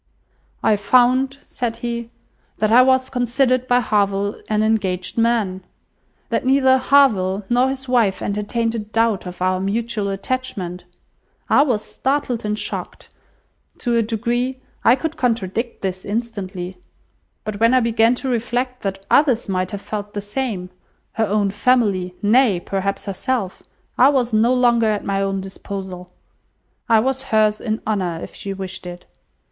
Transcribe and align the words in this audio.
"I 0.63 0.77
found," 0.77 1.37
said 1.45 1.75
he, 1.85 2.09
"that 2.57 2.71
I 2.71 2.81
was 2.81 3.07
considered 3.07 3.67
by 3.67 3.81
Harville 3.81 4.41
an 4.49 4.63
engaged 4.63 5.15
man! 5.15 5.63
That 6.29 6.43
neither 6.43 6.79
Harville 6.79 7.45
nor 7.51 7.69
his 7.69 7.87
wife 7.87 8.19
entertained 8.19 8.73
a 8.73 8.79
doubt 8.79 9.27
of 9.27 9.43
our 9.43 9.59
mutual 9.59 10.09
attachment. 10.09 10.85
I 11.51 11.61
was 11.61 11.85
startled 11.85 12.43
and 12.43 12.57
shocked. 12.57 13.09
To 13.77 13.95
a 13.95 14.01
degree, 14.01 14.59
I 14.83 14.95
could 14.95 15.17
contradict 15.17 15.83
this 15.83 16.03
instantly; 16.03 16.77
but, 17.43 17.59
when 17.59 17.75
I 17.75 17.79
began 17.79 18.15
to 18.15 18.27
reflect 18.27 18.81
that 18.81 19.05
others 19.11 19.47
might 19.47 19.69
have 19.69 19.81
felt 19.81 20.15
the 20.15 20.21
same—her 20.23 21.25
own 21.27 21.51
family, 21.51 22.15
nay, 22.23 22.59
perhaps 22.59 23.05
herself—I 23.05 24.09
was 24.09 24.33
no 24.33 24.51
longer 24.51 24.87
at 24.87 25.05
my 25.05 25.21
own 25.21 25.41
disposal. 25.41 26.11
I 26.89 26.99
was 27.01 27.21
hers 27.29 27.61
in 27.61 27.83
honour 27.85 28.19
if 28.23 28.33
she 28.33 28.51
wished 28.51 28.87
it. 28.87 29.05